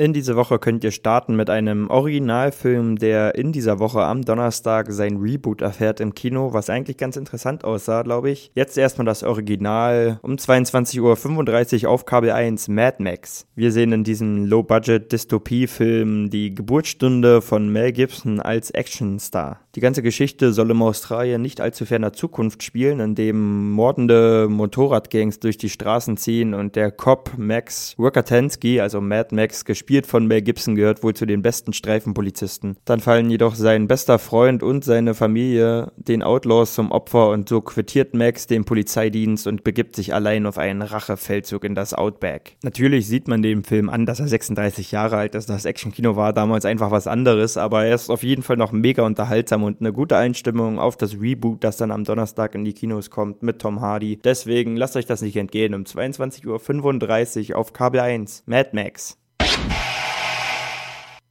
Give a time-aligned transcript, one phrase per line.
[0.00, 4.90] In diese Woche könnt ihr starten mit einem Originalfilm, der in dieser Woche am Donnerstag
[4.90, 8.50] sein Reboot erfährt im Kino, was eigentlich ganz interessant aussah, glaube ich.
[8.54, 13.46] Jetzt erstmal das Original um 22.35 Uhr auf Kabel 1 Mad Max.
[13.54, 19.60] Wir sehen in diesem Low-Budget-Dystopie-Film die Geburtsstunde von Mel Gibson als Actionstar.
[19.76, 25.40] Die ganze Geschichte soll im Australien nicht allzu ferner Zukunft spielen, in dem mordende Motorradgangs
[25.40, 30.26] durch die Straßen ziehen und der Cop Max Workatansky, also Mad Max, gespielt gespielt von
[30.26, 32.76] Mel Gibson, gehört wohl zu den besten Streifenpolizisten.
[32.84, 37.60] Dann fallen jedoch sein bester Freund und seine Familie den Outlaws zum Opfer und so
[37.60, 42.56] quittiert Max den Polizeidienst und begibt sich allein auf einen Rachefeldzug in das Outback.
[42.62, 45.48] Natürlich sieht man dem Film an, dass er 36 Jahre alt ist.
[45.48, 49.02] Das Actionkino war damals einfach was anderes, aber er ist auf jeden Fall noch mega
[49.02, 53.10] unterhaltsam und eine gute Einstimmung auf das Reboot, das dann am Donnerstag in die Kinos
[53.10, 54.18] kommt mit Tom Hardy.
[54.22, 55.74] Deswegen lasst euch das nicht entgehen.
[55.74, 58.44] Um 22.35 Uhr auf Kabel 1.
[58.46, 59.16] Mad Max.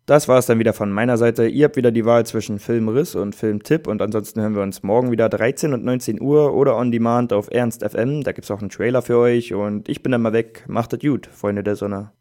[0.09, 1.45] Das war es dann wieder von meiner Seite.
[1.45, 5.11] Ihr habt wieder die Wahl zwischen Filmriss und Filmtipp und ansonsten hören wir uns morgen
[5.11, 8.23] wieder 13 und 19 Uhr oder on demand auf Ernst FM.
[8.23, 10.63] Da gibt es auch einen Trailer für euch und ich bin dann mal weg.
[10.67, 12.11] Macht es gut, Freunde der Sonne.